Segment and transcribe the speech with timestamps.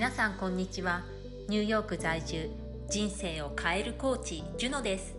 [0.00, 1.02] 皆さんこんにちは。
[1.46, 2.48] ニューヨーク在住
[2.88, 5.14] 人生を変えるコーチジュノです。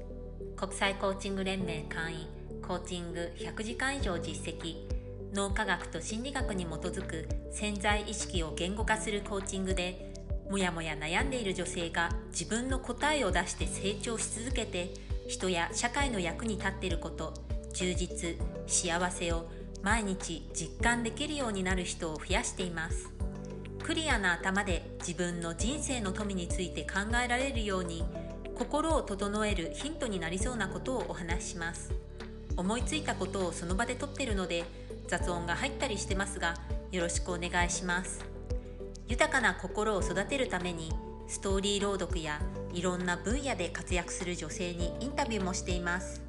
[0.57, 2.27] 国際コーチング連盟会員
[2.67, 4.77] コーチング100時間以上実績
[5.35, 10.15] 脳科学と心理学に基づく潜在意識を言語化するコーチングで
[10.49, 14.95] もやもや悩んでいる女性が自分の答えを出して成長し続けて
[15.27, 17.35] 人や社会の役に立っていること
[17.75, 19.45] 充実幸せを
[19.83, 23.20] 毎日実感できるようになる人を増やしています。
[23.83, 28.03] クリアな頭で自分の人生の富について考えられるように
[28.55, 31.91] 心を整えるヒントになりそうなことをお話しします。
[32.55, 34.65] 思いついたことをその場で撮ってるので
[35.07, 36.55] 雑音が入ったりしてますが
[36.91, 38.23] よろしくお願いします。
[39.07, 40.91] 豊かな心を育てるために
[41.27, 42.39] ストーリー朗読や
[42.73, 46.21] いろんな分野で活躍する女性にインタビューもしています。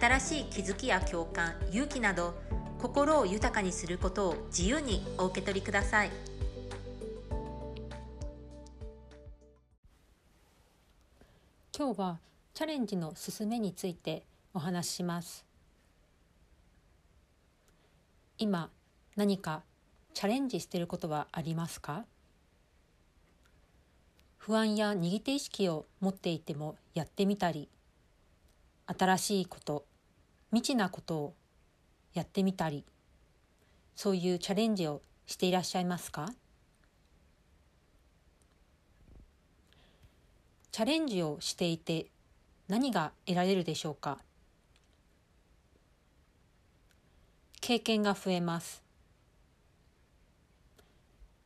[0.00, 2.34] 新しい気づきや共感勇気など
[2.80, 6.31] 心を豊かにすることを自由にお受け取りください。
[11.74, 12.18] 今日は
[12.52, 15.46] チャレンジの進めについてお話しします。
[18.36, 18.68] 今
[19.16, 19.62] 何か
[20.12, 22.04] チャレンジしていることはありますか？
[24.36, 27.70] 不安や握手意識を持っていてもやってみたり
[28.86, 29.86] 新しいこと
[30.50, 31.34] 未知なことを
[32.12, 32.84] やってみたり
[33.96, 36.34] そういうチャレンジをしていらっしゃいますか？
[40.72, 42.06] チャレンジをしていて
[42.66, 44.16] 何が得られるでしょうか？
[47.60, 48.82] 経験が増えます。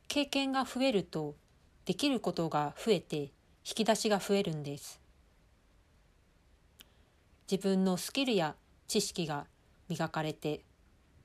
[0.07, 1.35] 経験が増えると
[1.83, 3.31] できることが増えて引
[3.75, 5.01] き出しが増えるんです。
[7.51, 8.55] 自分のスキルや
[8.87, 9.45] 知識が
[9.89, 10.61] 磨かれて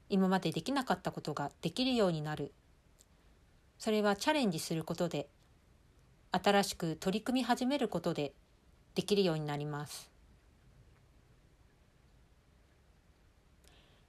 [0.09, 2.53] 今までできなかったことができるようになる。
[3.79, 5.29] それはチャレンジすることで
[6.33, 8.33] 新しく取り組み始めることで
[8.95, 10.11] できるようになります。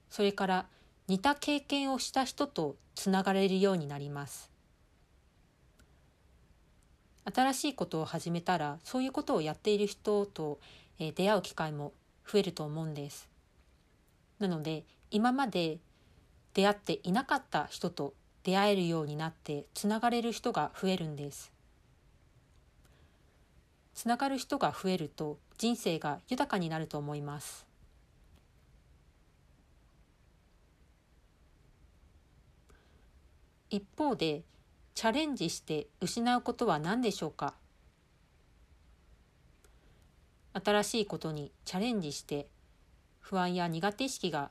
[0.08, 0.66] それから
[1.06, 4.50] 似た経験をした人とつながれるようになります。
[7.24, 10.60] 新しいことを始めたらそういうことをやっている人と、
[10.98, 11.92] え出会う機会も
[12.30, 13.28] 増えると思うんです。
[14.38, 15.78] なので今まで
[16.54, 21.53] 出会っていなかった人と出会えるようになってつながれる人が増えるんです。
[23.94, 27.66] つながる人が増えると人生が豊かになると思います。
[33.70, 34.42] 一方で
[34.94, 37.54] チャレンジして失うことは何でしょうか？
[40.52, 42.46] 新しいことにチャレンジして
[43.20, 44.50] 不安や苦手意識が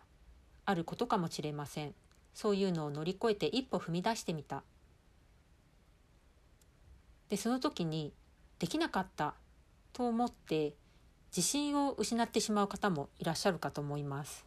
[0.66, 1.94] あることかもしれません。
[2.34, 4.64] そういうのを乗り越えて一歩踏み出してみた。
[7.30, 8.12] でその時に
[8.64, 9.34] できなかった
[9.92, 10.74] と思って
[11.36, 14.46] 自信を失ってしまう方もいらっしゃるかと思います。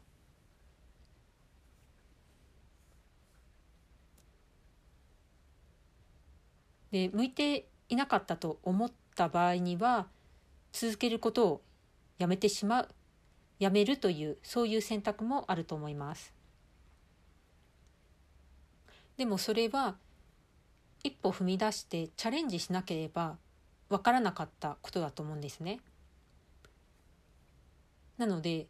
[6.90, 10.06] で向いていなかったと思った場合には
[10.72, 11.62] 続けることを
[12.16, 12.88] やめてしまう
[13.58, 16.32] やめるというそういう選択もあると思います。
[19.18, 19.96] でもそれは
[21.04, 23.36] 一歩踏み出してチャレンジしなければ
[23.88, 25.80] 分からなかったことだと思うんですね。
[28.18, 28.66] なので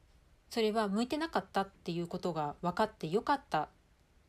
[0.50, 3.68] それは向いてなかったっていうことが分かってよかった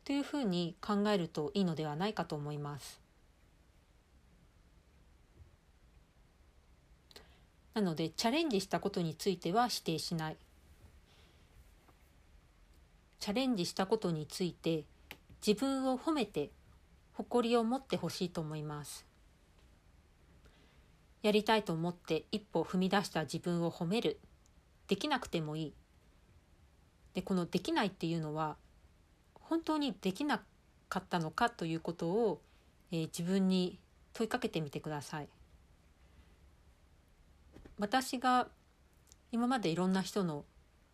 [0.04, 3.02] というふうに考えるといいのではないかと思います。
[7.74, 10.38] なのでチャレンジしたことについては否定しない。
[13.20, 14.86] チャレンジしたことについて
[15.46, 16.50] 自分を褒めて
[17.14, 19.07] 誇りを持ってほしいと思います。
[21.28, 24.18] やりたいと思って一歩踏み出した自分を褒める。
[24.88, 25.74] できなくてもいい。
[27.16, 28.56] でこのできないっていうのは
[29.34, 30.42] 本当にできな
[30.88, 32.42] かったのかということを、
[32.94, 33.78] えー、自分に
[34.14, 35.28] 問いかけてみてください。
[37.78, 38.48] 私が
[39.34, 40.46] 今までいろんな人の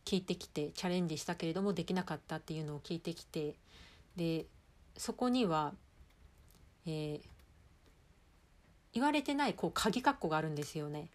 [0.03, 3.53] 聞いてきてチャレンジしたけれどもできなかったっていうのを聞いてきて
[4.15, 4.47] で
[4.97, 5.75] そこには、
[6.87, 7.32] えー、
[8.93, 11.09] 言われてないこう鍵括弧があるんですよね。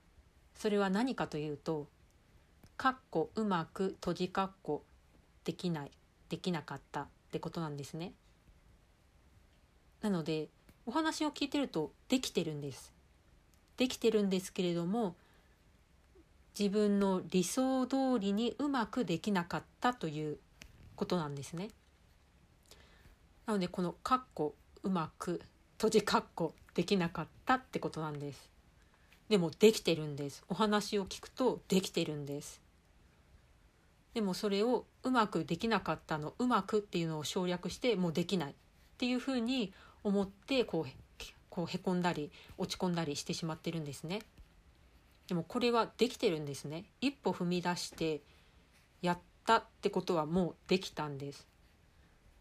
[0.54, 1.86] それは何かというと
[2.76, 4.84] 「括弧うまく閉じ括弧
[5.44, 5.90] できない
[6.28, 8.12] できなかった」ってことなんですね。
[10.00, 10.48] なので
[10.86, 12.92] お話を聞いてるとできてるんです。
[13.76, 15.14] できてるんですけれども
[16.58, 20.38] 自分の理想通りにうまくできなかったという
[20.96, 21.70] ことなんですね。
[23.46, 25.40] なのでこの「かっこうまく
[25.78, 28.50] 閉じ括弧できなかったってことなんです
[29.28, 32.60] でもできてるんですお話を聞くとできてるんです
[34.14, 38.54] でもそれをうまくできなかったのうまくっていうのを省略してもうできないっ
[38.98, 39.72] ていうふうに
[40.02, 40.90] 思ってこう
[41.50, 44.22] こうへこんだり落ち込んだりしてしまってるんですね。
[45.26, 46.84] でもこれはできてるんですね。
[47.00, 48.20] 一歩踏み出して
[49.02, 51.46] やったってことはもうできたんです。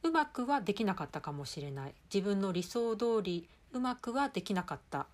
[0.04, 1.94] うまくはできなかったかもしれない。
[2.14, 5.08] 自分の理想通りうまくはできなかった。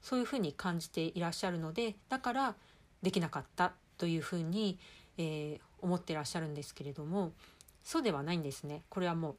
[0.00, 2.54] そういうふうに感じていらっしゃるので、だから
[3.02, 4.78] できなかったというふうに、
[5.18, 7.32] えー、思ってらっしゃるんですけれども、
[7.82, 8.82] そうではないんですね。
[8.88, 9.36] これはもう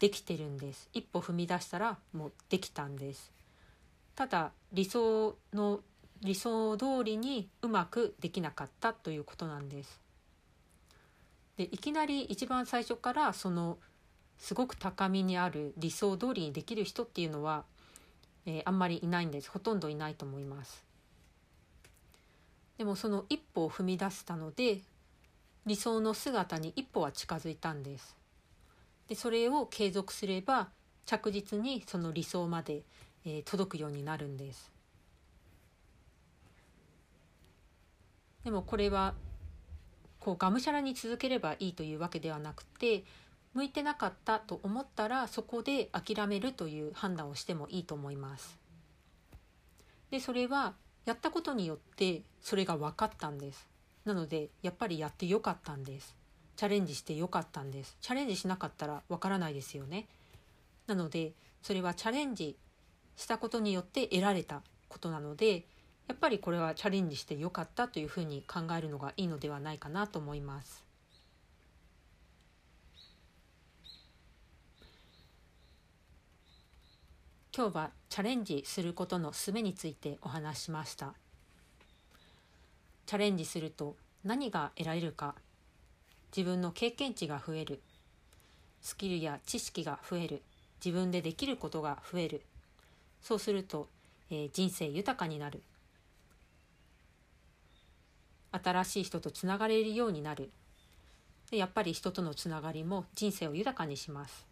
[0.00, 3.30] できてるんです一歩踏み出したらもうできたんです
[4.16, 5.80] ただ理想の
[6.22, 10.00] 理想通りにうまくできなかったということなんです
[11.56, 13.78] でいきなり一番最初からその
[14.40, 17.64] すごく高みにある理想通りにできる人っていうのは、
[18.46, 19.50] えー、あんまりいないんです。
[19.50, 20.82] ほとんどいないと思います。
[22.78, 24.80] でもその一歩を踏み出したので
[25.66, 28.16] 理想の姿に一歩は近づいたんです。
[29.08, 30.68] でそれを継続すれば
[31.04, 32.82] 着実にその理想まで、
[33.26, 34.72] えー、届くようになるんです。
[38.42, 39.12] でもこれは
[40.18, 43.04] こうがむしゃらに続ければいいというわけではなくて
[43.54, 48.58] 向いてなかったと思ったらそこで諦めるという判断をしてもいいと思います。
[50.10, 50.74] でそれは
[51.04, 53.68] やったことによってそれが分かったんです。
[54.04, 56.20] なのでやっぱりやってよかったんです。
[56.60, 60.06] チャレンジしてよかったんですチャレンジしなかったらわからないですよね
[60.86, 61.32] なので
[61.62, 62.54] それはチャレンジ
[63.16, 64.60] したことによって得られた
[64.90, 65.64] ことなので
[66.06, 70.84] やっぱりこれはチャレンジしてよかったというふうに考えるのがいいのではないかなと思います
[77.60, 81.12] 今日はチャレンジすることの術についてお話しました。
[83.04, 85.34] チャレンジすると何が得られるか。
[86.34, 87.82] 自分の経験値が増える。
[88.80, 90.40] スキルや知識が増える。
[90.82, 92.40] 自分でできることが増える。
[93.20, 93.88] そうすると、
[94.30, 95.60] えー、人生豊かになる。
[98.52, 100.48] 新しい人とつながれるようになる。
[101.50, 104.49] やっぱり人とのつながりも人生を豊かにします。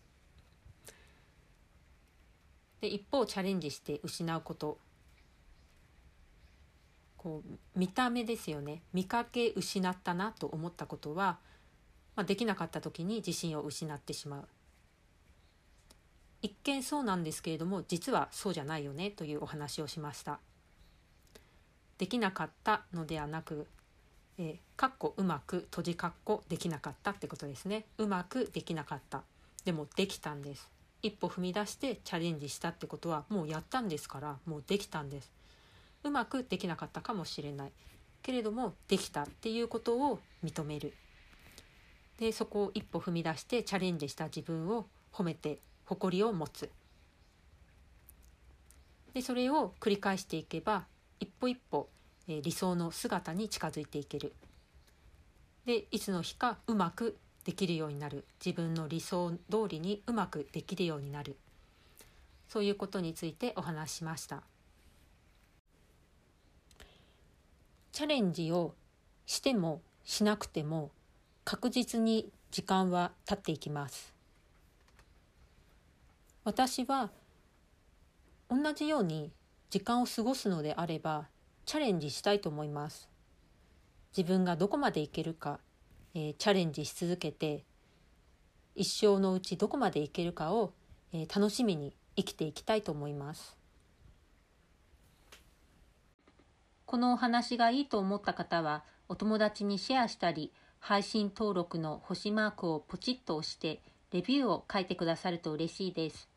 [2.80, 4.78] で一方チャレンジして失うこと。
[7.16, 8.82] こう見た目ですよね。
[8.92, 11.38] 見かけ失ったなと思ったことは
[12.18, 14.48] まあ、できなかった時に自信を失ってしまう。
[16.42, 20.40] 一見そうなんですけれども実はそうじゃないよねというお話をしました。
[21.96, 23.68] できなかったのではなく
[24.36, 27.86] えー、かっこうまく閉じかっこできなかったってことですね。
[27.98, 29.22] うまくできなかった。
[29.64, 30.68] でもできたんです。
[31.02, 35.30] 一歩踏み出してチャレンジしたってことはもうやったんですからもうできたんです。
[36.04, 37.72] うまくできなかったかもしれない。
[38.22, 40.92] けれどもできたっていうことを認める。
[42.18, 46.68] でそこを一歩踏み出してチャレンジした自分を褒めて誇りを持つ。
[49.14, 50.84] でそれを繰り返していけば
[51.20, 51.88] 一歩一歩、
[52.28, 54.34] えー、理想の姿に近づいていける。
[55.64, 57.16] でいつの日かうまく
[57.48, 58.26] できるようになる。
[58.44, 59.38] 自分の理想通
[59.70, 61.34] りにうまくできるようになる。
[62.46, 64.42] そういうことについてお話しました。
[67.92, 68.74] チャレンジを
[69.24, 70.90] してもしなくても
[71.46, 74.12] 確実に時間は経っていきます。
[76.44, 77.08] 私は
[78.50, 79.30] 同じように
[79.70, 81.28] 時間を過ごすのであれば
[81.64, 83.08] チャレンジしたいと思います。
[84.14, 85.60] 自分がどこまでいけるか、
[86.14, 87.64] えー、チャレンジし続けて
[88.74, 90.72] 一生のうちどこまでいけるかを、
[91.12, 93.56] えー、楽しみに生きていきたいと思います
[96.86, 106.28] このお話がいいと思った方はお友達にシェアしたり配信登録の星マークをポチッと押してレビューを書いてくださると嬉しいです。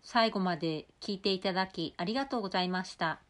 [0.04, 3.23] 最後まで聞いていただきありがとうございました。